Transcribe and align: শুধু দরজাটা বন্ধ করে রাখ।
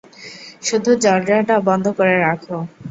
শুধু 0.63 0.91
দরজাটা 1.03 1.55
বন্ধ 1.67 1.85
করে 1.97 2.15
রাখ। 2.19 2.39